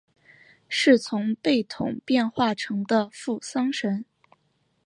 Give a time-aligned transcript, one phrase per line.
[0.67, 4.03] 是从贝桶变化成的付丧神。